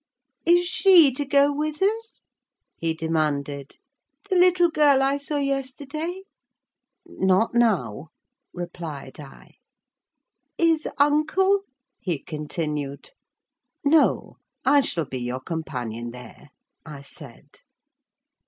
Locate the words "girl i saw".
4.71-5.37